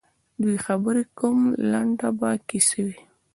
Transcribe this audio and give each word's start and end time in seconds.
دوی 0.41 0.57
خبري 0.65 1.03
کوم 1.17 1.39
لنډه 1.71 2.09
به 2.19 2.29
کیسه 2.47 2.79
وي 2.87 2.99